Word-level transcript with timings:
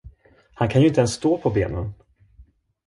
Han 0.53 0.69
kan 0.69 0.81
ju 0.81 0.87
inte 0.87 0.99
ens 0.99 1.13
stå 1.13 1.37
på 1.37 1.49
benen. 1.49 1.93